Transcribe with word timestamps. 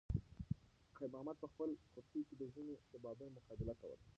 خیر 0.95 1.09
محمد 1.13 1.37
په 1.41 1.47
خپل 1.51 1.69
کورتۍ 1.93 2.21
کې 2.27 2.35
د 2.37 2.43
ژمي 2.53 2.75
د 2.91 2.93
بادونو 3.03 3.35
مقابله 3.37 3.73
کوله. 3.81 3.97